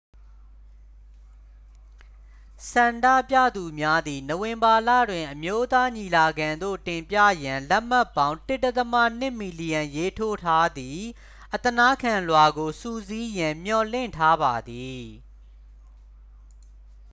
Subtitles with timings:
[2.71, 11.03] ဆန္ဒပြသူများသည် နိုဝင်ဘာလတွင် အမျိုးသားညီလာခံသို့ တင်ပြရန်လက်မှတ်ပေါင်း 1.2 မီလီယံရေးထိုးထားသည့်
[11.53, 15.03] အသနားခံလွှာကို စုစည်းရန် မျှော်လင့်ထားပါသည်